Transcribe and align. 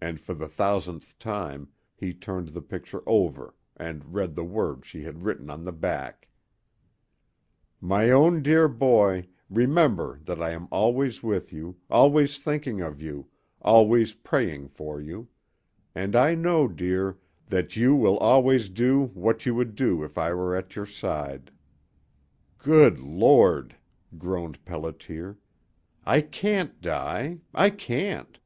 And 0.00 0.18
for 0.18 0.32
the 0.32 0.48
thousandth 0.48 1.18
time 1.18 1.68
he 1.94 2.14
turned 2.14 2.48
the 2.48 2.62
picture 2.62 3.02
over 3.06 3.54
and 3.76 4.14
read 4.14 4.34
the 4.34 4.42
words 4.42 4.86
she 4.86 5.02
had 5.02 5.22
written 5.22 5.50
on 5.50 5.64
the 5.64 5.70
back: 5.70 6.30
"My 7.78 8.10
own 8.10 8.40
dear 8.40 8.68
boy, 8.68 9.28
remember 9.50 10.18
that 10.24 10.40
I 10.42 10.52
am 10.52 10.66
always 10.70 11.22
with 11.22 11.52
you, 11.52 11.76
always 11.90 12.38
thinking 12.38 12.80
of 12.80 13.02
you, 13.02 13.28
always 13.60 14.14
praying 14.14 14.68
for 14.68 14.98
you; 14.98 15.28
and 15.94 16.16
I 16.16 16.34
know, 16.34 16.66
dear, 16.66 17.18
that 17.48 17.76
you 17.76 17.94
will 17.94 18.16
always 18.16 18.70
do 18.70 19.08
what 19.12 19.44
you 19.44 19.54
would 19.56 19.74
do 19.76 20.02
if 20.02 20.16
I 20.16 20.32
were 20.32 20.56
at 20.56 20.74
your 20.74 20.86
side." 20.86 21.50
"Good 22.56 22.98
Lord!" 22.98 23.76
groaned 24.16 24.64
Pelliter. 24.64 25.36
"I 26.06 26.22
can't 26.22 26.80
die! 26.80 27.40
I 27.52 27.68
can't! 27.68 28.38